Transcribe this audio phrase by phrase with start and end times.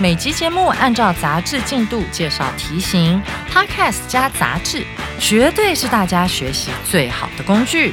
[0.00, 4.84] 每集节目按照杂志进度介绍题型，Podcast 加杂志，
[5.18, 7.92] 绝对是大家学习最好的工具。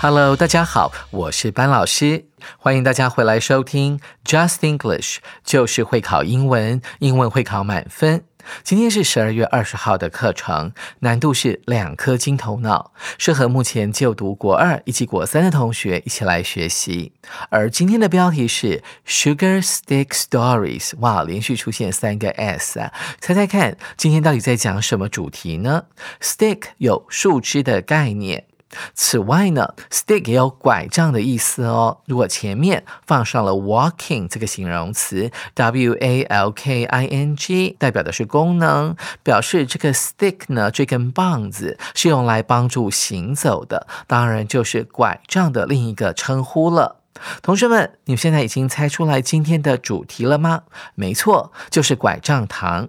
[0.00, 2.24] Hello，大家好，我是班老师，
[2.58, 8.24] 欢迎大家回来收听 Just English，就是会考英文，英文会考满分。
[8.62, 17.12] 今天是十二月二十号的课程，难度是两颗金头脑，适合目前就读国二以及国三的同学一起来学习。
[17.50, 22.92] 而今天的标题是 Sugar Stick Stories，哇，连续出现三个 S 啊！
[23.20, 25.84] 猜猜看，今天到底在讲什么主题呢
[26.20, 28.46] ？Stick 有树枝的概念。
[28.94, 31.98] 此外呢，stick 也有拐杖的意思哦。
[32.06, 46.96] 如果前面放上了 walking 这个形容词，w a l k i n g，代表的是功能，表示这个 stick 呢，这根棒子是用来帮助行走的，当然就是拐杖的另一个称呼了。
[47.42, 50.62] 同学们，你们现在已经猜出来今天的主题了吗？
[50.94, 52.88] 没错，就是拐杖糖。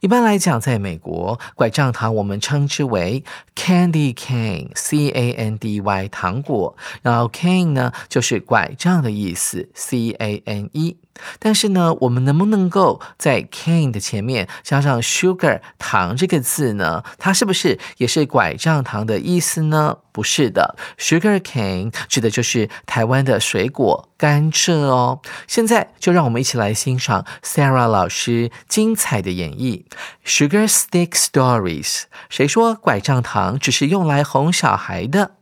[0.00, 3.22] 一般来讲，在美国，拐杖糖我们称之为
[3.54, 10.96] candy cane，c a n d y 糖果，然后 cane 呢就是拐杖的意思，c a n e。
[11.38, 17.02] 但是呢，我们能不能够在 cane 的前面加上 sugar 糖这个字呢？
[17.18, 19.98] 它是不是也是拐杖糖的意思呢？
[20.12, 25.20] 不是的，sugar cane 指的就是台湾的水果甘蔗哦。
[25.48, 29.84] 现在就让我们一起来欣赏 Sarah 老师精彩的演绎
[30.24, 32.02] Sugar Stick Stories。
[32.28, 35.32] 谁说拐杖糖只是用来哄小孩的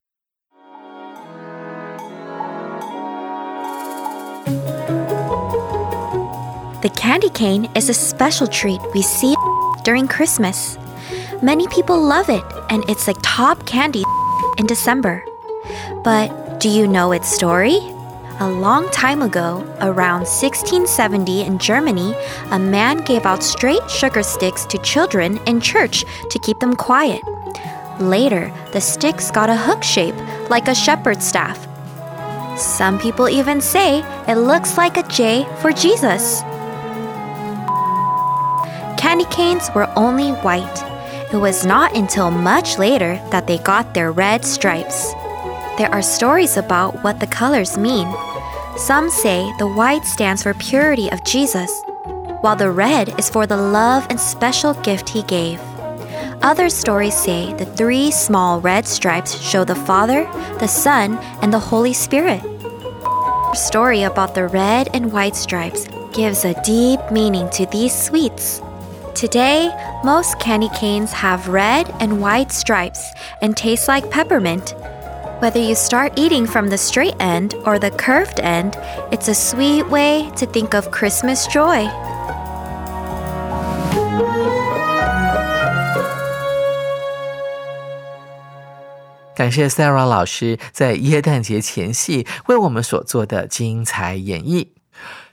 [6.83, 9.37] ？The candy cane is a special treat we see
[9.85, 10.77] during Christmas.
[11.41, 14.03] Many people love it, and it's like top candy
[14.59, 15.25] in December.
[16.03, 17.79] But do you know its story?
[18.41, 22.17] A long time ago, around 1670 in Germany,
[22.51, 27.23] a man gave out straight sugar sticks to children in church to keep them quiet.
[28.01, 30.17] Later, the sticks got a hook shape
[30.51, 31.65] like a shepherd's staff.
[32.59, 36.43] Some people even say it looks like a J for Jesus
[39.13, 40.83] candy canes were only white.
[41.35, 45.13] It was not until much later that they got their red stripes.
[45.77, 48.09] There are stories about what the colors mean.
[48.79, 51.83] Some say the white stands for purity of Jesus,
[52.41, 55.61] while the red is for the love and special gift he gave.
[56.41, 60.25] Other stories say the three small red stripes show the Father,
[60.59, 62.41] the Son, and the Holy Spirit.
[63.03, 68.63] The story about the red and white stripes gives a deep meaning to these sweets.
[69.16, 69.70] Today,
[70.04, 73.04] most candy canes have red and white stripes
[73.42, 74.76] and taste like peppermint.
[75.40, 78.76] Whether you start eating from the straight end or the curved end,
[79.12, 81.88] it's a sweet way to think of Christmas joy.
[89.36, 94.70] 感谢 Sarah 老师在耶诞节前夕为我们所做的精彩演绎。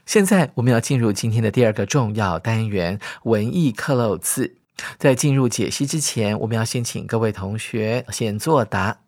[0.06, 4.56] 现在我们要进入今天的第二个重要单元——文艺克漏字。
[4.98, 8.98] 在进入解析之前，我们要先请各位同学先作答。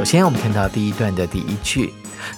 [0.00, 1.92] 首先，我们看到第一段的第一句。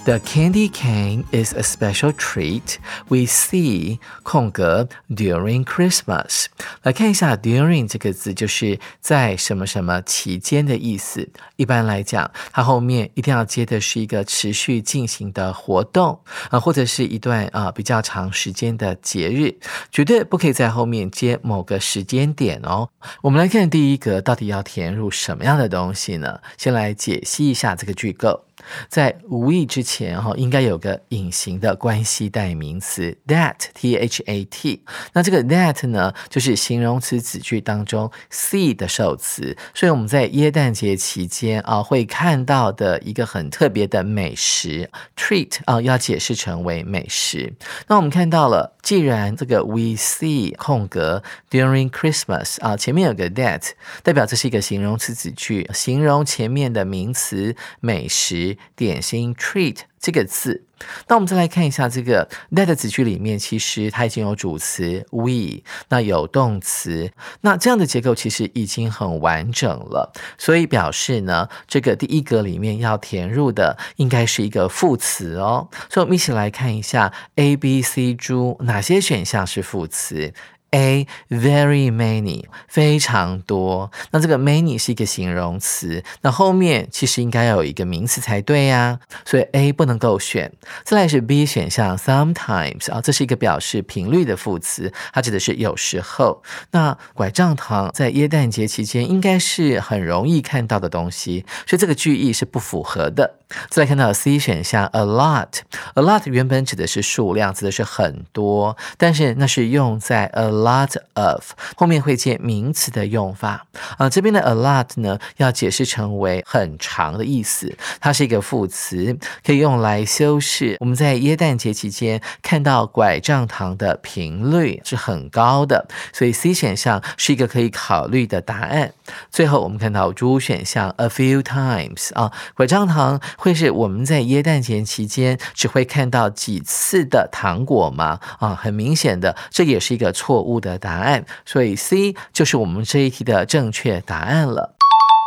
[0.05, 2.77] The candy cane is a special treat
[3.09, 6.45] we see 空格 during Christmas。
[6.83, 11.29] 来看一下 during 这个字，就是在什么什么期间的意思。
[11.57, 16.17] 一般来讲，它后面一定要接的是一个持续进行的活动
[16.49, 19.53] 啊，或者是一段啊比较长时间的节日，
[19.91, 22.89] 绝对不可以在后面接某个时间点哦。
[23.21, 26.39] 我们来看第一个，到底要填入什么样的东西呢？
[26.57, 28.43] 先来解析一下这个句构。
[28.89, 34.83] 在 we 之前哈，应该有个隐形的关系代名词 that t h a t。
[35.13, 39.55] 那这个 that 呢，就是形容词子句当中 see 的首词。
[39.73, 47.53] 所以我们在耶诞节期间啊，会看到的一个很特别的美食 treat 啊，要解释成为美食。
[47.87, 53.71] 那我们看到了，既然这个 we see 空格 during Christmas 啊，前面有个 that，
[54.03, 58.52] 代表这是一个形容词子句，形容前面的名词美食。
[58.75, 60.65] 点心 treat 这个字，
[61.07, 67.11] 那我们再来看一下这个 that 子句里面，其实它已经有主词 we，那有动词，
[67.41, 75.69] 那这样的结构其实已经很完整了，所以表示呢，这个第一格里面要填入的应该是一个副词哦。
[75.89, 80.33] 所以我们一起来看一下 A、B、C、D 哪些选项是副词。
[80.73, 90.51] A very many 非常多，那这个 many 是一个形容词，那后面其实应该要有一个名词才对呀，所以 A 不能够选。
[90.83, 96.41] 再来是 B 选项 sometimes 啊，这是一个表示频率的副词，它指的是有时候。
[96.71, 103.35] 那拐杖糖在耶诞节期间应该是很容易看到的东西，所以这个句意是不符合的。
[103.69, 110.62] 再来看到 C 选项 a lot，a lot 原本指的是数量，指的是很多，但是那是用在 a。
[110.63, 113.65] Lot of 后面会接名词的用法
[113.97, 128.93] 啊，这边的 a lot 呢要解释成为很长的意思，它是一个副词，可以用来修饰我们在耶诞节期间看到拐杖糖的频率是很高的，所以 C 选项是一个可以考虑的答案。
[129.29, 138.19] 最后我们看到 D 选项 a few times 啊，拐杖糖会是我们在耶诞节期间只会看到几次的糖果吗？
[138.39, 140.52] 啊，很明显的，这也是一个错误。
[140.59, 144.75] 的答案，所以 C 就是我们这一题的正确答案了。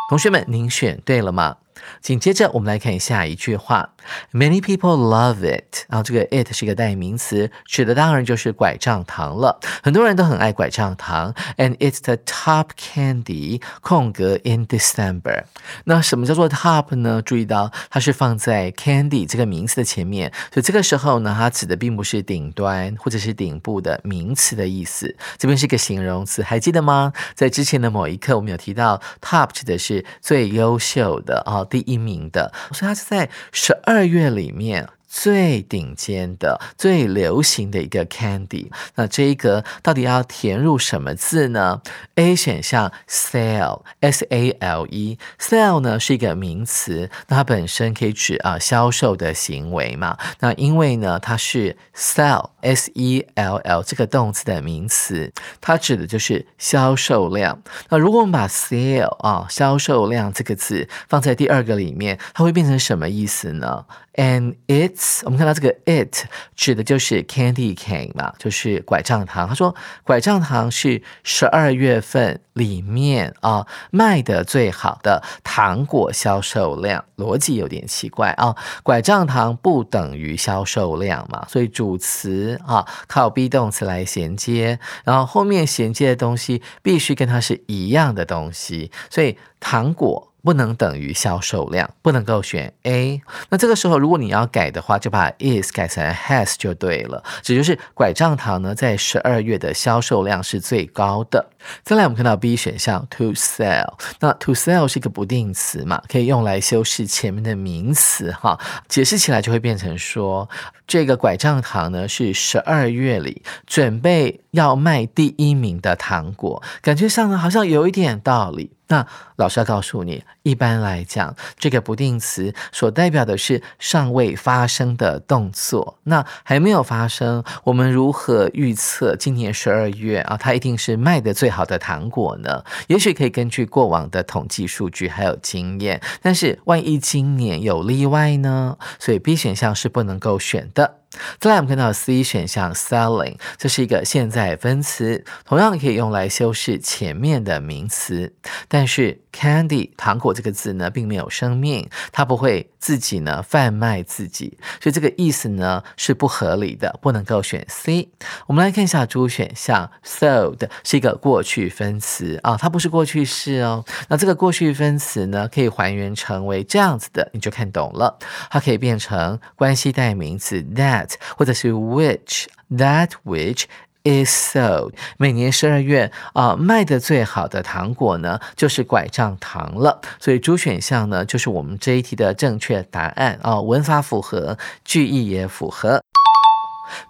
[0.09, 1.57] 同学们，您选对了吗？
[2.01, 3.91] 紧接着，我们来看下一句话
[4.33, 5.85] ：Many people love it。
[5.89, 9.61] 然后这个 it 是一个代名词，指的当然就是拐杖糖了。
[9.83, 13.61] 很多人都很爱拐杖糖，and it's the top candy。
[13.81, 15.45] 空格 in December。
[15.85, 17.21] 那什么叫做 top 呢？
[17.23, 25.15] 注意到它是放在 candy 这个名词的前面，所以这个时候呢，它指的并不是顶端或者是顶部的名词的意思。
[25.39, 27.13] 这边是一个形容词，还记得吗？
[27.35, 31.66] 在之前的某一课，我们有提到 top 指的是最优秀的啊。
[31.67, 34.89] 第一名的，所以它是在十二月里面。
[35.09, 41.81] 最顶尖的、最流行的一个 candy，那这一格到底要填入什么字呢
[42.17, 50.19] ？A 选项 sale s a l e sale 呢是一个名词，那它本身可以指啊销售的行为嘛。
[50.41, 57.63] 那因为呢它是 sell S E L L 这个动词的名词，它指的就是销售量。
[57.91, 63.85] 那如果我们把 sell 啊销售量这个字放在第二个里面，它会变成什么意思呢
[64.15, 66.25] ？And it's，我们看到这个 it
[66.57, 69.47] 指的就是 candy cane 嘛，就是拐杖糖。
[69.47, 77.05] 他说拐杖糖是十二月份里面啊卖的最好的糖果销售量。
[77.17, 90.33] 逻辑有点奇怪啊，拐杖糖不等于销售量嘛，所以主词啊靠 be 动词来衔接，然后后面衔接的东西必须跟它是一样的东西，所以糖果。
[90.47, 93.21] 不能等于销售量，不能够选 A。
[93.49, 97.21] 那这个时候，如果你要改的话，就把 is 改成 has 就对了。
[97.43, 101.51] 这就是拐杖糖呢，在十二月的销售量是最高的。
[101.83, 103.95] 再来，我们看到 B 选项 to sell。
[104.21, 108.57] 那 to sell 是一个不定词嘛，可以用来修饰前面的名词哈。
[108.87, 110.49] 解释起来就会变成说，
[110.87, 116.63] 这个拐杖糖呢是十二月里准备要卖第一名的糖果。
[116.81, 118.76] 感觉上呢，好像有一点道理。
[118.89, 125.99] 那老师要告诉你，一般来讲，这个不定词所代表的是尚未发生的动作。
[126.05, 132.65] 那还没有发生，我们如何预测今年十二月啊，它一定是卖的最好的糖果呢？
[132.87, 138.79] 也许可以根据过往的统计数据还有经验，但是万一今年有例外呢？
[138.99, 141.01] 所以 B 选项是不能够选的。
[141.39, 148.35] 再来，我们看到 C 选项 selling，这是一个现在分词，同样可以用来修饰前面的名词。
[148.69, 158.11] 但是 candy 糖果这个字呢，并没有生命，它不会自己呢贩卖自己，所以这个意思呢是不合理的，不能够选 C。
[158.47, 163.85] 我们来看一下 D 选项 sold 是一个过去分词啊，它不是过去式哦。
[164.09, 168.19] 那这个过去分词呢，可以还原成为这样子的，你就看懂了，
[168.51, 170.96] 它可以变成关系代名词 that。
[171.37, 173.65] 或者是 which that which
[174.05, 174.91] is so，。
[175.19, 180.01] 每年十二月啊，卖的最好的糖果呢，就是拐杖糖了。
[180.21, 186.01] 所以主选项呢，就是我们这一题的正确答案啊，文法符合，句意也符合。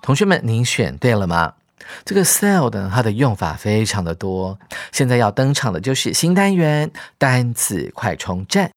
[0.01, 1.53] 同学们，您选对了吗？
[2.05, 4.59] 这个 sell 呢，它的用法非常的多。
[4.91, 8.71] 现在要登场的就是新单元单词快充站。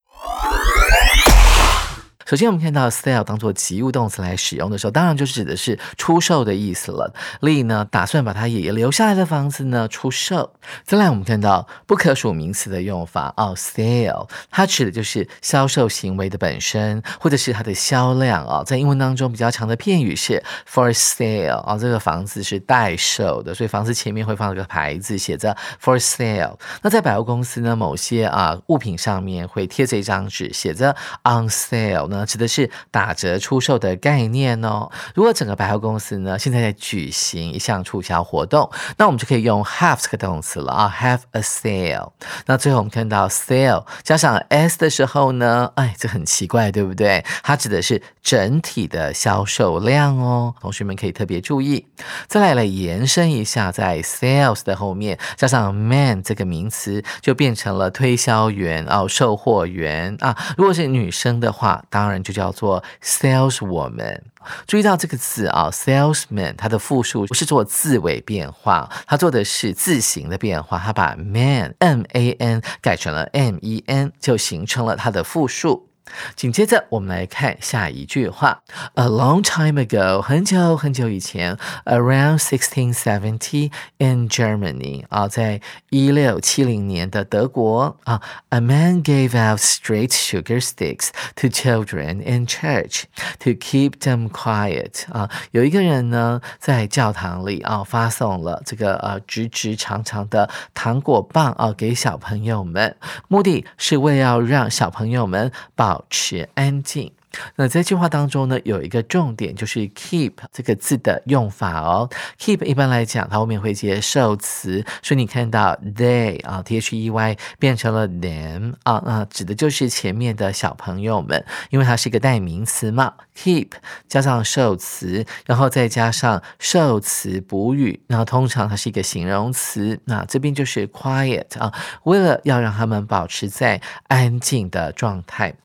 [2.29, 7.11] 首先，我们看到 sell 当做及物动词来使用的时候，当然就是指的是出售的意思了。
[7.41, 10.53] 例呢，打算把他爷爷留下来的房子呢出售。
[10.83, 18.63] 再来，我们看到不可数名词的用法哦，sale，它指的就是销售行为的本身，或者是它的销量啊。
[18.63, 26.59] 在英文当中比较长的片语是 for sale 啊，这个房子是待售的，所以房子前面会放一个牌子，写着 for sale。
[26.83, 32.18] 那在百货公司呢，某些啊物品上面会贴着一张纸，写着 on sale 呢。
[32.25, 34.89] 指的是打折出售的概念哦。
[35.13, 42.11] 如果整个百货公司呢现在在举行一项促销活动，那我们就可以用 have 这个动词了啊，have a sale。
[42.45, 47.23] 那最后我们看到 sale 加上 s 的时候呢，哎，这很奇怪，对不对？
[47.43, 50.53] 它指的是整体的销售量哦。
[50.59, 51.85] 同学们可以特别注意。
[52.27, 60.35] 再来来延伸一下，在 sales 的后面加上 man 这个名词，就变成了推销员哦，售货员啊。
[60.57, 64.19] 如果是女生的话，当当然就叫做 saleswoman。
[64.65, 75.88] 注意到这个字啊，salesman，它的复数不是做字尾变化，它做的是字形的变化，它把 man m a n 改成了 m e n，就形成了它的复数。
[76.35, 78.61] 紧接着，我们来看下一句话。
[78.95, 92.21] A long time ago，很久很久以前，around sixteen seventy in Germany，啊，在一六七零年的德国啊，a man gave out straight sugar sticks to children
[92.23, 93.03] in church
[93.39, 95.11] to keep them quiet。
[95.11, 102.95] 啊，有一个人呢，在教堂里啊，发送了这个呃直直长长的糖果棒啊给小朋友们，
[103.27, 105.98] 目的是为了要让小朋友们保。
[105.99, 107.18] 保持安静。
[107.55, 112.09] 那在句话当中呢，有一个重点就是 keep 这个字的用法哦。
[112.39, 123.13] keep 一般来讲，它后面会接受词，所以你看到 they 啊，t h e y 变成了 them 啊，那指的就是前面的小朋友们，因为它是一个代名词嘛。
[123.35, 123.69] keep
[124.07, 129.97] 加上受词，然后再加上受词补语，那通常它是一个形容词。
[130.05, 135.55] 那这边就是 quiet 啊，为了要让他们保持在安静的状态。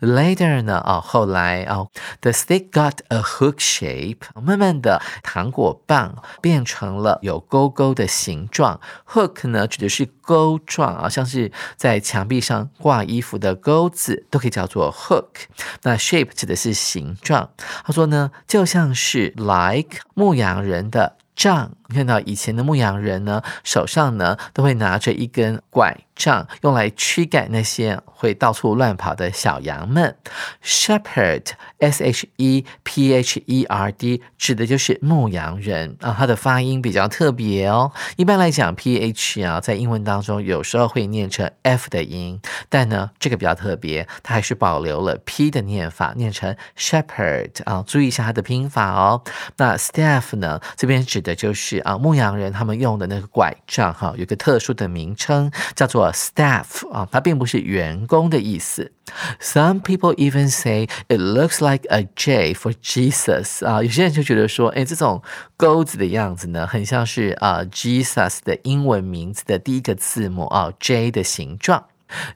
[0.00, 0.78] Later 呢？
[0.80, 1.88] 啊，后来啊
[2.22, 4.20] ，the stick got a hook shape。
[4.34, 8.80] 慢慢的，糖果棒变成了有钩钩的形状。
[9.06, 15.44] Hook 呢，指的是钩状啊，像是在墙壁上挂衣服的钩子，都可以叫做 hook。
[15.82, 17.50] 那 shape 指的是形状。
[17.84, 21.18] 他说呢，就像是 like 牧羊人的。
[21.34, 30.16] 杖，你看到以前的牧羊人呢，手上呢都会拿着一根拐杖，用来驱赶那些会到处乱跑的小羊们。
[30.62, 37.92] Shepherd，s h e p h e r d，指的就是牧羊人啊，它的发音比较特别哦。
[38.16, 47.82] 一般来讲，p h 啊，在英文当中有时候会念成 f 的音，但呢，这个比较特别，它还是保留了 p 的念法，念成 shepherd 啊。
[47.86, 49.22] 注意一下它的拼法哦。
[49.56, 58.90] 那 staff 呢，这边指的就是啊，牧羊人他们用的那个拐杖哈，有个特殊的名称叫做 staff 啊，它并不是员工的意思。
[59.40, 65.22] Some people even say it looks like a J for Jesus 啊，有些人就觉得说，哎，这种
[65.56, 71.84] 钩子的样子呢，很像是啊 Jesus 的英文名字的第一个字母啊 J 的形状。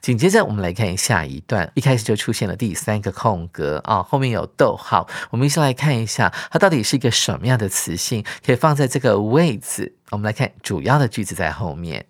[0.01, 5.07] 紧接着，我们来看下一段，一开始就出现了第三个空格啊，后面有逗号。
[5.29, 9.93] 我们一起来看一下，它到底是一个什么样的词性，可以放在这个位置。
[10.09, 12.03] 我们来看主要的句子在后面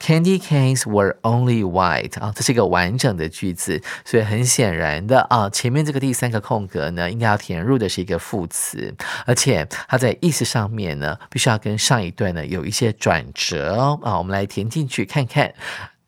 [0.00, 13.98] ，Candy canes were only white 啊，这是一个完整的句子，所以很显然的啊，前面这个第三个空格呢，应该要填入的是一个副词，而且它在意思上面呢，必须要跟上一段呢有一些转折哦。
[14.02, 15.54] 啊，我们来填进去看看。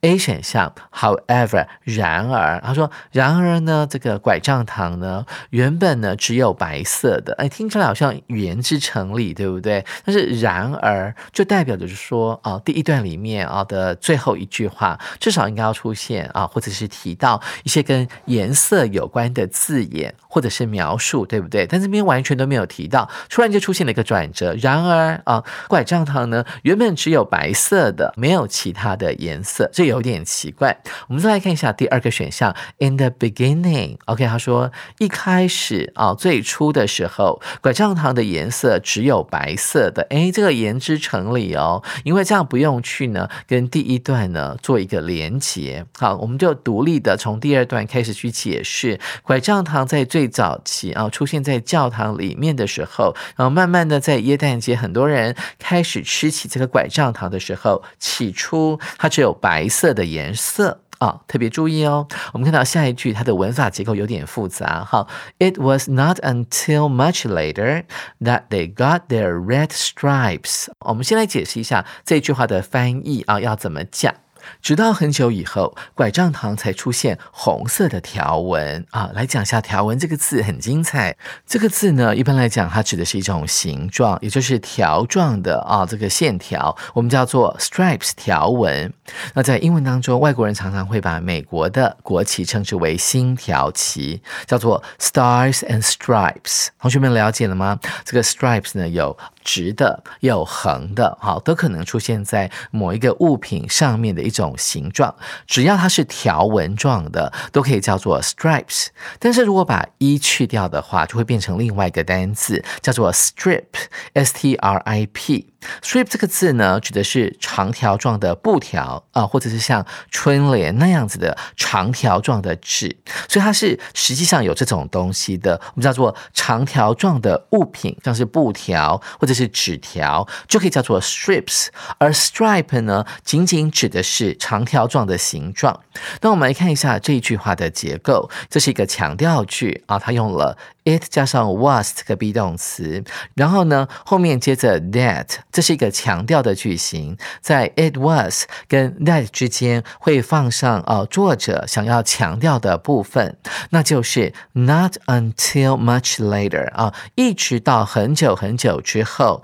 [0.03, 9.85] A 选项，However，然而，他说，然而呢，这个拐杖糖呢，原本呢只有白色的，哎，听起来好像语言之成立，对不对？
[10.05, 21.67] 但是然而就代表的是说，啊，第一段里面啊的最后一句话，至少应该要出现啊，或者是提到一些跟颜色有关的字眼或者是描述，对不对？
[21.67, 24.55] 但这边完全都没有提到，突然就出现了一个转折。
[24.61, 29.88] 然而啊，拐杖糖呢，原本只有白色的，没有其他的颜色，这。
[29.89, 30.81] 有点奇怪。
[31.09, 33.97] 我们再来看一下第二个选项，in the beginning。
[34.05, 40.07] OK，他说一开始啊，最初的时候，拐杖糖的颜色只有白色的。
[40.11, 45.85] 哎，这个言之成理哦，因为这样不用去呢跟第一段呢做一个连结。
[45.99, 60.81] 好，我们就独立的从第二段开始去解释拐杖糖在最早期啊出现在教堂里面的时候，然后慢慢的在耶诞节，很多人开始吃起这个拐杖糖的时候，起初它只有白色色的颜色。
[60.99, 62.09] 啊，特别注意哦。
[62.33, 64.85] 我们看到下一句，它的文法结构有点复杂。
[64.85, 65.07] 哈
[65.39, 67.85] ，It was not until much later
[68.21, 70.67] that they got their red stripes。
[70.81, 74.13] 我们先来解释一下这句话的翻译啊，要怎么讲。
[74.61, 79.11] 直到很久以后，拐杖糖才出现红色的条纹啊。
[79.15, 81.17] 来讲一下“条纹”这个字，很精彩。
[81.47, 88.93] 这个字呢，一般来讲，它指的是一种形状，也就是条状的啊，这个线条，我们叫做 stripes 条纹。
[89.35, 96.69] 那在英文当中，外国人常常会把美国的国旗称之为星条旗，叫做 stars and stripes。
[96.81, 97.79] 同学们了解了吗？
[98.05, 104.38] 这个 stripes 呢，有直的，有横的，好，都可能出现在某一个物品上面的一种。
[104.43, 105.15] 种形状，
[105.47, 108.87] 只要它是条纹状的，都可以叫做 stripes。
[109.19, 115.53] 但是如果把一去掉的话，就会变成另外一个单字，叫做 strip，s t r i p。
[115.83, 122.97] Strip 这个字呢，指的是长条状的布条啊，或者是像春联那样子的长条状的纸，
[123.29, 131.67] 所以它是实际上有这种东西的，我们叫做长条状的物品，像是布条或者是纸条，就可以叫做 strips。
[131.99, 135.81] 而 stripe 呢，仅仅指的是长条状的形状。
[136.21, 140.57] 那我们来看一下这一句话的结构，这是一个强调句啊，它用了。
[140.89, 145.27] it 加上 was 这个 be 动词，然后呢，后面接着 that，
[145.59, 153.37] 这是一个强调的句型，在 it was 跟 that 之间会放上呃作者想要强调的部分，
[153.71, 159.43] 那就是 not until much later 啊，一直到很久很久之后。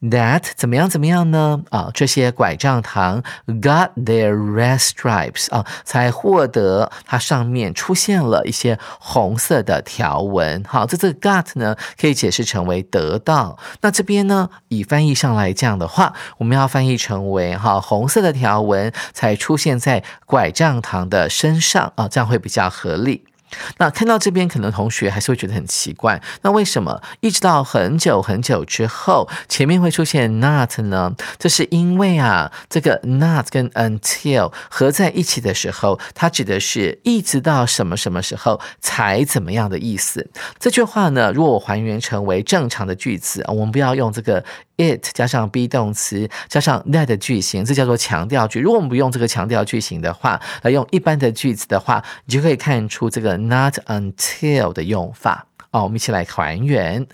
[0.00, 0.88] That 怎么样？
[0.88, 1.60] 怎么样呢？
[1.70, 10.62] 啊，这些拐杖糖 got their red stripes 啊，才获得它上面出现了一些红色的条纹。
[10.62, 13.58] 好，这这个 got 呢，可以解释成为得到。
[13.80, 23.24] 那这边呢，以翻译上来讲的话，我们要翻译成为哈，红色的条纹才出现在拐杖糖的身上啊，这样会比较合理。
[23.78, 26.20] 那看到这边，可能同学还是会觉得很奇怪。
[26.42, 31.14] 那为什么一直到很久很久之后，前面会出现 not 呢？
[31.38, 40.28] 这是因为啊，这个 not 跟 until 合在一起的时候，它指的是一直到什么什么时候才怎么样的意思。
[40.58, 44.44] 这句话呢，如果我还原成为正常的句子，我们不要用这个。
[44.78, 48.60] It 加上 be 动词加上 that 句型，这叫做强调句。
[48.60, 55.46] 如果我们不用这个强调句型的话，来用一般的句子的话，你就可以看出这个 not until 的用法。
[55.70, 57.06] 哦，我们一起来还原。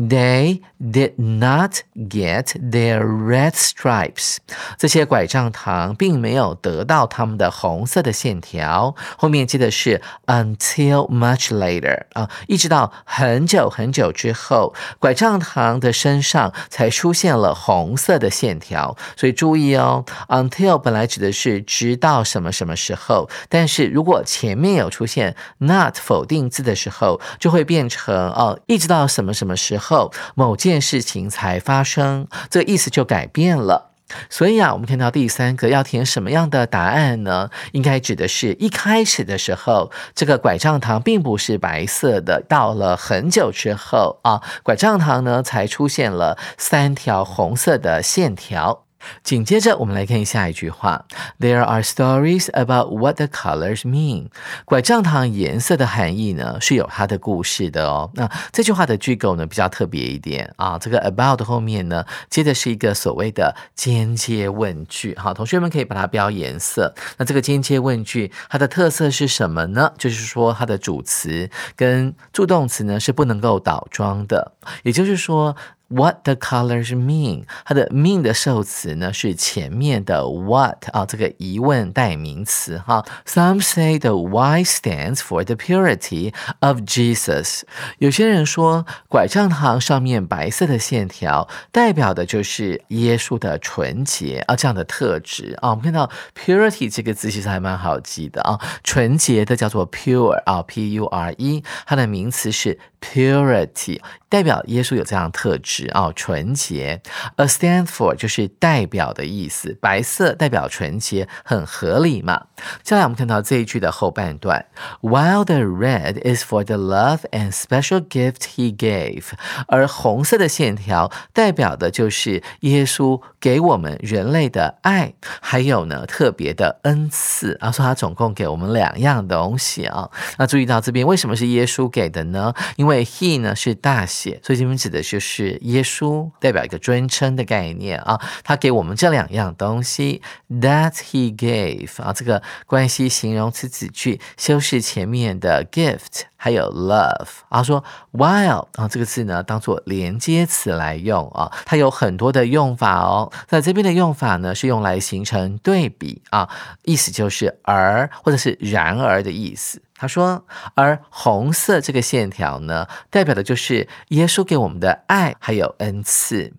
[0.00, 4.38] They did not get their red stripes。
[4.78, 8.96] 这些拐杖糖并没有得到他们的红色的线条。
[9.18, 18.96] 后面接的是 until much later 啊，一直到很久很久之后，拐杖糖的身上才出现了红色的线条。
[19.18, 29.89] 所以注意哦，until 本来指的是直到什么什么时候，但是如果前面有出现 not 否定字的时候，就会变成哦，一直到什么什么时候。
[29.90, 33.90] 后某件事情才发生，这意思就改变了。
[34.28, 37.50] 所以啊，我们看到第三个要填什么样的答案呢？
[37.72, 48.84] 应该指的是一开始的时候，这个拐杖糖并不是白色的，到了很久之后啊，拐杖糖呢才出现了三条红色的线条。
[49.22, 51.04] 紧接着，我们来看下一句话
[51.38, 54.28] ：There are stories about what the colors mean。
[54.64, 58.10] 拐杖糖颜色的含义呢，是有它的故事的哦。
[58.14, 60.78] 那这句话的句构呢，比较特别一点啊。
[60.78, 65.16] 这个 about 后面呢，接的是一个所谓的间接问句。
[65.16, 66.94] 好，同学们可以把它标颜色。
[67.16, 69.92] 那这个间接问句，它的特色是什么呢？
[69.98, 74.52] 就是说，它的主词跟助动词呢，是不能够倒装的。
[74.82, 75.56] 也就是说。
[75.92, 77.46] What the colors mean？
[77.64, 83.04] 它的 mean 的受词呢是前面的 what 啊，这个疑问代名词哈。
[83.26, 87.62] Some say the why stands for the purity of Jesus。
[87.98, 95.70] 有些人说拐杖糖上面白色的线条代表的就是耶稣的纯洁啊，这样的特质啊。
[95.70, 105.79] 我们看到 purity 这个字其实还蛮好记的啊，纯洁的叫做 pure 啊，p u r e，它的名词是 purity，代表耶稣有这样的特质。
[105.80, 107.00] 实啊，纯洁。
[107.36, 112.46] A stand for 就是代表的意思，白色代表纯洁，很合理嘛。
[112.82, 114.66] 接下来我们看到这一句的后半段
[115.00, 119.24] ，While the red is for the love and special gift he gave，
[119.68, 130.10] 而红色的线条代表的就是耶稣给我们人类的爱，还有呢特别的恩赐啊，说他总共给我们两样东西啊。
[130.38, 132.52] 那注意到这边为什么是耶稣给的呢？
[132.76, 138.20] 因为 he 呢是大写，所以这边指的就是耶稣，代表一个尊称的概念啊。
[138.44, 146.22] 他给我们这两样东西，that he gave 啊，这个关系形容词子句修饰前面的 gift。
[146.42, 153.30] 还有 love 啊，说 while 啊这个字呢，当做连接词来用啊，它有很多的用法哦。
[153.46, 156.48] 在这边的用法呢，是用来形成对比啊，
[156.84, 159.82] 意思就是而或者是然而的意思。
[160.00, 166.54] 他说，而红色这个线条呢，代表的就是耶稣给我们的爱还有恩赐。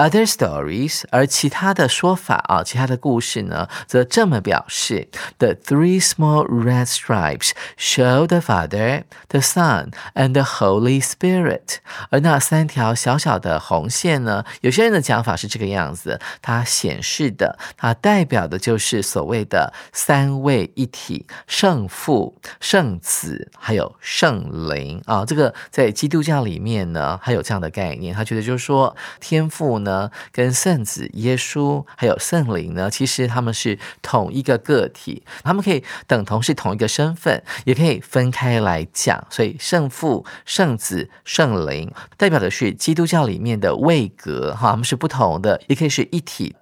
[0.00, 11.80] Other stories，而其他的说法啊，其他的故事呢，则这么表示：The three small red stripes show the Father, the Son, and the Holy Spirit。
[12.08, 25.26] 而那三条小小的红线呢，有些人的讲法是这个样子，它显示的，它代表的就是所谓的三位一体，圣父、圣子还有圣灵啊。
[25.26, 29.89] 这个在基督教里面呢，还有这样的概念，他觉得就是说天父呢。
[29.90, 39.26] 呢，跟圣子耶稣还有圣灵呢，其实他们是同一个个体，他们可以等同是同一个身份，也可以分开来讲。
[39.30, 46.54] 所以圣父、圣子、圣灵代表的是基督教里面的位格，哈，他们是不同的，也可以是一体。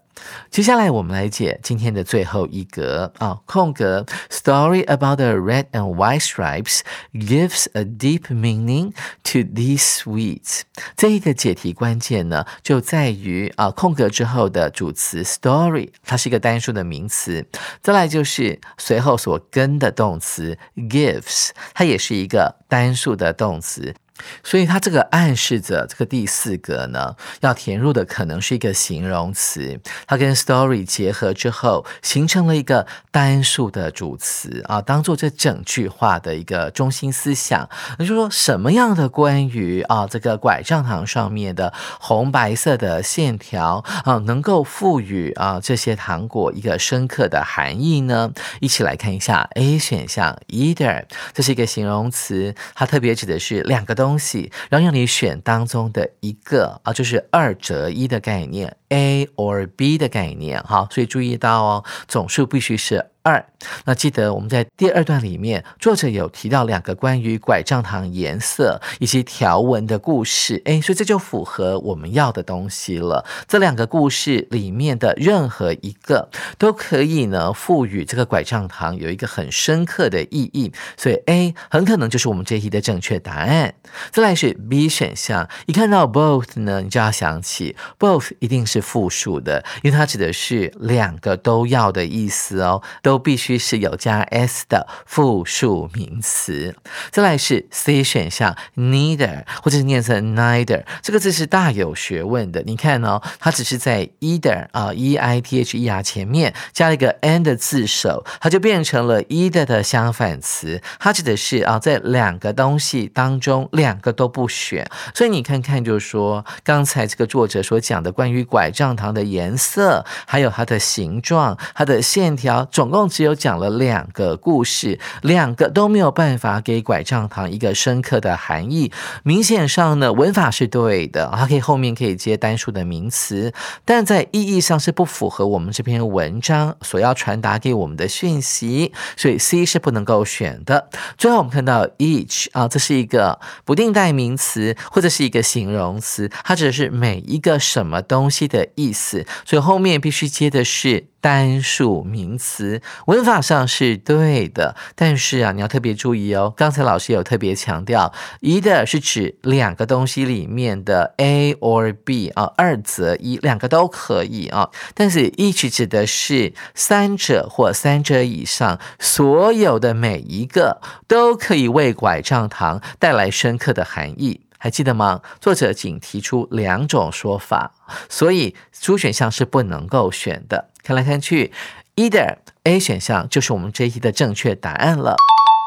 [0.50, 4.04] 接下来我们来解今天的最后一格啊，空格。
[4.30, 6.80] Story about the red and white stripes
[7.12, 8.92] gives a deep meaning
[9.24, 10.62] to these sweets。
[10.96, 17.46] 这一个解题关键呢，就在于啊，空格之后的主词 story，它是一个单数的名词。
[17.82, 23.94] 再来就是随后所跟的动词 gives，它也是一个单数的动词。
[24.42, 37.68] 所以它这个暗示着这个第四个呢，要填入的可能是一个形容词，它跟 story 结合之后，形成了一个单数的主词啊，当做这整句话的一个中心思想。
[37.98, 48.32] 也就是说，什么样的关于啊这个拐杖糖上面的红白色的线条啊，能够赋予啊这些糖果一个深刻的含义呢？
[48.60, 54.07] 一起来看一下 A 选项，either，这是一个形容词，它特别指的是两个东。
[54.08, 58.74] 东西，然后让你选当中的一个啊，就是二择一的概念。
[58.88, 63.06] ，A or B 的概念，哈，所以注意到哦，总数必须是。
[63.24, 63.44] 二，
[63.84, 73.26] 那记得我们在第二段里面，作者有提到两个关于拐杖糖颜色以及条纹的故事，哎，所以这就符合我们要的东西了。
[73.46, 83.74] 这两个故事里面的任何一个都可以呢，赋予这个拐杖糖有一个很深刻的意义，所以 A 很可能就是我们这一题的正确答案。
[84.10, 93.18] 再来是 B 选项，一看到 both 呢，你就要想起 both 一定是复数的，因为它指的是两个都要的意思哦，都。
[93.28, 96.74] 必须是有加 s 的复数名词。
[97.10, 102.62] 再来是 C 选项，neither 或者是念成 neither，这个字是大有学问的。
[102.64, 110.80] 你看哦，它只是在 either 啊，e i t h e r 前面加了一个 n 的字首，它就变成了 either 的相反词。
[110.98, 114.88] 它指的是啊，在两个东西当中，两个都不选。
[115.12, 123.08] 所以你看看，就是说刚才这个作者所讲的关于拐拐杖糖的颜色，还有它的形状、它的线条，总共。
[123.08, 128.92] 只有讲了两个故事，两个都没有办法给拐杖糖一个深刻的含义。
[129.22, 133.54] 明显上呢，文法是对的，它可以后面可以接单数的名词，
[133.86, 140.90] 但在意义上是不符合我们这篇文章所要传达给我们的讯息，所以 C 是不能够选的。
[141.16, 151.06] 最后我们看到 each 啊，这是一个不定代名词或者是一个形容词，它指的是每一个什么东西的的意思，所以后面必须接的是。
[151.20, 156.54] 单数名词文法上是对的，但是啊，你要特别注意哦。
[156.56, 164.70] 刚才老师有特别强调一的是指两个东西里面的 A or B 啊，二择一，两个都可以啊。
[164.94, 174.42] 但是 each 指的是三者或三者以上，所有的每一个都可以为拐杖糖带来深刻的含义。
[174.58, 175.22] 还记得吗？
[175.40, 177.72] 作者仅提出两种说法，
[178.08, 180.68] 所以主选项是不能够选的。
[180.82, 181.52] 看来看去
[181.96, 185.16] ，either A 选项就是我们这一题的正确答案了。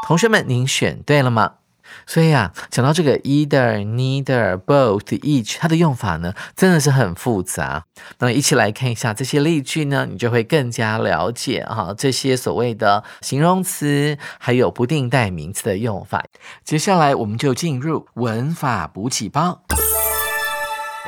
[0.06, 1.54] 同学们，您选对了吗？
[2.08, 7.84] 所以啊，讲到这个 either、neither、both、each，它的用法呢，真的是很复杂。
[8.20, 16.24] 那么一起来看一下这些例句呢，你就会更加了解哈这些所谓的形容词还有不定代名词的用法。
[16.64, 19.64] 接下来我们就进入文法补给包。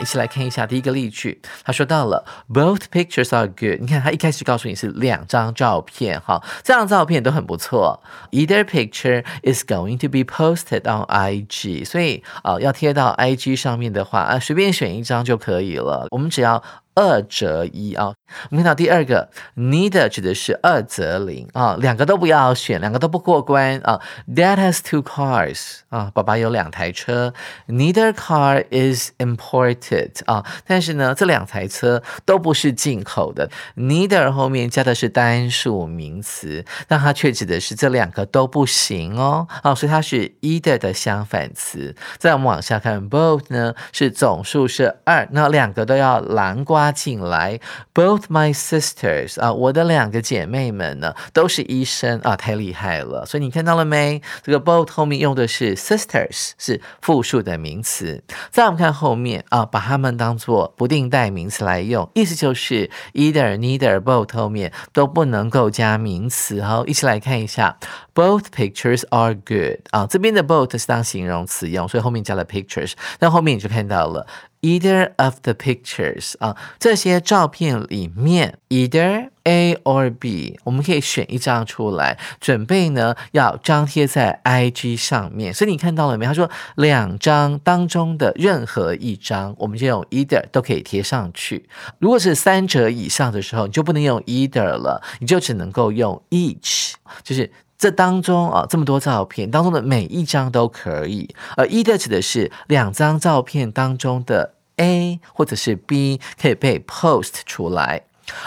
[0.01, 3.79] 一起来看一下第一个例句，他说到了 both pictures are good。
[3.79, 8.01] 你看他一开始告诉你是两张照片，哈，这张照片都很不错。
[8.31, 16.07] Either picture is going to be posted on IG，所以啊，要贴到 IG 上面的话啊，随便选一张就可以了。
[16.09, 16.61] 我们只要。
[16.95, 18.13] 二择一啊，
[18.49, 23.99] 我们看到第二个，neither 指的是二择零啊，两个都不要选，两个都不过关啊。
[24.27, 27.33] Dad has two cars 啊，爸爸有两台车。
[27.67, 33.49] Neither car is imported 啊，但是呢，这两台车都不是进口的。
[33.75, 41.95] Neither 后面加的是单数名词，但它却指的是这两个都不行哦啊，所以它是 either 的相反词。
[42.17, 46.93] 再我们往下看，both 呢是总数是二，那两个都要蓝瓜。
[46.93, 47.59] 进来
[47.93, 53.25] ，Both my sisters 啊，我的两个姐妹们呢，都是医生啊，太厉害了。
[53.25, 54.21] 所以你看到了没？
[54.43, 58.23] 这个 both 后面用的是 sisters，是复数的名词。
[58.49, 66.61] 再我们看后面啊，把它们当做不定代名词来用，意思就是 either、neither、both 后面都不能够加名词。
[66.61, 67.77] 好，一起来看一下
[68.13, 74.25] ，Both pictures are good 啊，这边的 both 是当形容词用，所以后面加了 pictures，那后面你就看到了。
[74.63, 85.53] Either of the pictures 啊，这些照片里面，either A or B，我们可以选一张出来，准备呢要张贴在 IG 上面。
[85.53, 86.25] 所以你看到了没？
[86.25, 91.67] 他说两张当中的任何一张，我们就用 either 都可以贴上去。
[91.99, 97.51] 如果是三者以上的时候，你就不能用 either 了，你就只能够用 each，就是。
[97.83, 101.35] 这当中啊，这么多照片当中的每一张都可以。
[101.57, 108.03] 而 either 指的是两张照片当中的 A 或者是 B 可以被 post 出来，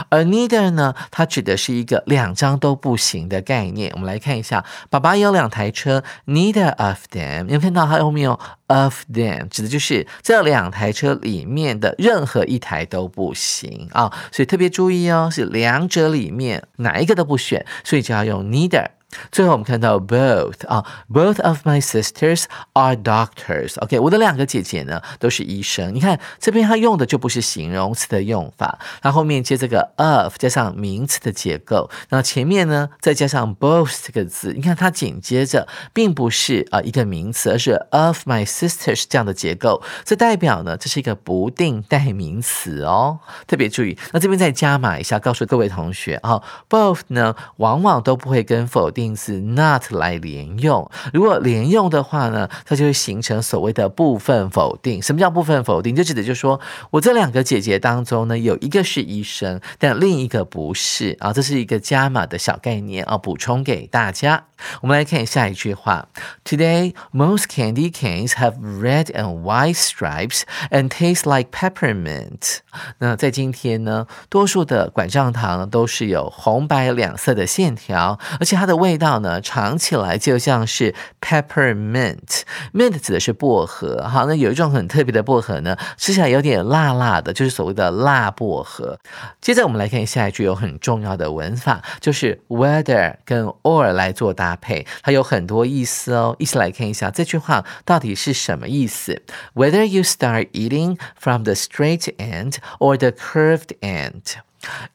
[0.09, 3.93] 而 neither 呢，它指的是一个两张都不行的概念。
[3.93, 7.45] 我们来看一下，爸爸有两台车，neither of them。
[7.45, 14.11] 你看到它后面有 of them，指的就是这两台车里面的任何一台都不行啊。
[14.33, 18.87] 所以特别注意哦，是两者里面哪一个都不选，所以就要用 neither。
[19.31, 23.79] 最后我们看到 both 啊，both of my sisters are doctors。
[23.81, 25.95] OK，我的两个姐姐呢都是医生。
[25.95, 43.97] 你看这边它用的就不是形容词的用法，它后面接这个 of 加上名词的结构，那前面呢再加上 both 这个字，你看它紧接着并不是啊一个名词，而是 of my sisters 这样的结构，这代表呢这是一个不定代名词哦，特别注意。
[44.13, 49.07] 那这边再加码一下，告诉各位同学啊，both 呢往往都不会跟否定。
[49.17, 55.01] 是 not 来连用，如果连用的话呢，它就会形成所谓的部分否定。
[55.01, 55.95] 什么叫部分否定？
[55.95, 64.47] 就指的就是说我这两个姐姐当中呢，有一个是医生，但另一个不是啊，这是一个加码的小概念啊，补充给大家。
[64.81, 66.09] 我们来看下一句话
[66.43, 72.61] ：Today most candy canes have red and white stripes and taste like peppermint。
[72.99, 78.86] 那在今天呢，多数的管状糖都是有红白两色的线条，而且它的味。
[78.87, 84.07] 味道呢，尝起来就像是 peppermint，mint 指的是薄荷。
[84.09, 88.99] 好，那有一种很特别的薄荷呢，吃起来有点辣辣的，就是所谓的辣薄荷。
[89.41, 96.37] 接着我们来看下一句有很重要的文法，就是 whether 跟 or 来做搭配，它有很多意思哦。
[96.39, 99.21] 一起来看一下这句话到底是什么意思
[99.55, 104.37] ？Whether you start eating from the straight end or the curved end。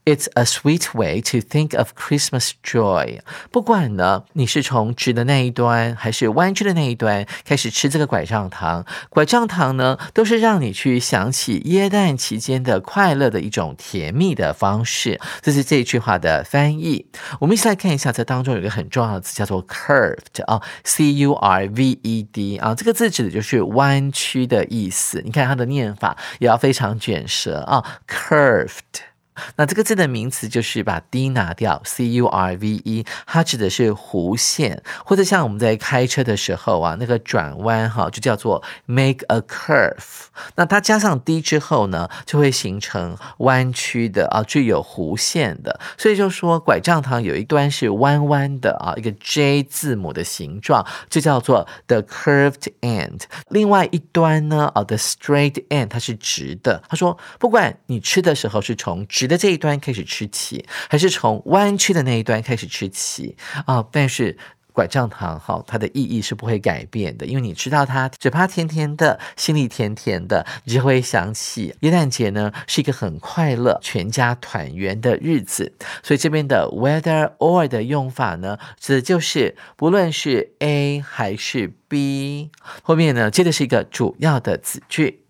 [0.05, 3.21] It's a sweet way to think of Christmas joy。
[3.51, 15.19] 不管呢，你是从直的那一端还是弯曲的那一端开始吃这个拐杖糖，拐杖糖呢，都是让你去想起耶诞期间的快乐的一种甜蜜的方式。
[15.41, 17.05] 这是这一句话的翻译。
[17.39, 25.21] 我们一起来看一下，这当中有一个很重要的词叫做 curved 啊，c u r v e d 啊，这个字指的就是弯曲的意思。
[25.23, 29.10] 你看它的念法也要非常卷舌啊，curved。
[29.55, 40.25] 那这个字的名词就是把 d 拿掉，c u r v e，它指的是弧线，或者像我们在开车的时候啊，那个转弯哈，就叫做 make a curve。
[40.55, 45.79] 那它加上 d 之后呢，就会形成弯曲的啊，具有弧线的。
[45.97, 53.21] 所以就说拐杖糖有一端是弯弯的啊，一个 J 字母的形状，就叫做 the curved end。
[53.49, 56.83] 另外一端呢，啊，the straight end，它是直的。
[56.89, 64.37] 他说，不管你吃的时候是从直的这一端开始吃起，还是从弯曲的那一端开始吃起啊，但是。
[64.73, 75.73] 拐杖糖哈，它的意义是不会改变的，因为你知道它嘴巴甜甜的，心里甜甜的，你就会想起耶诞节呢是一个很快乐、全家团圆的日子。
[76.01, 82.49] 所以这边的 whether or 的用法呢，指的就是不论是 A 还是 B，
[82.81, 85.20] 后面呢接的是一个主要的子句。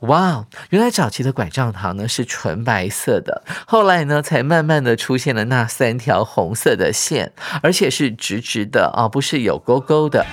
[0.00, 10.24] 哇，原来早期的拐杖糖呢是纯白色的，后来呢才慢慢的出现了那三条红色的线，而且是直直的啊，不是有勾勾的。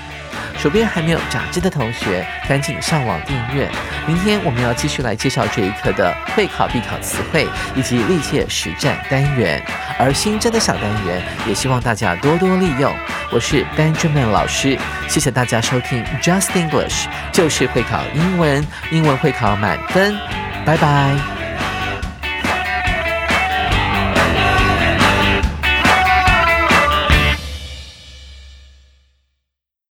[0.58, 3.69] 手边还没有杂志的同学，赶紧上网订阅。
[4.08, 9.63] 明天我们要继续来介绍这一课的会考必考词汇以及历届实战单元，
[10.00, 12.91] 而新增的小单元也希望大家多多利用。
[13.32, 20.18] 我是 Benjamin 老师，谢谢大家收听 Just English，就是会考英文，英文会会考满分，
[20.66, 21.47] 拜拜。